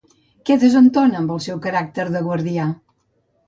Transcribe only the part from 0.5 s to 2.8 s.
desentona amb el seu caràcter de guardià?